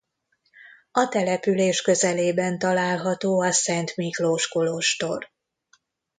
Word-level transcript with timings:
A 0.91 1.07
település 1.07 1.81
közelében 1.81 2.59
található 2.59 3.39
a 3.41 3.51
Szent 3.51 3.95
Miklós 3.95 4.47
kolostor. 4.47 5.31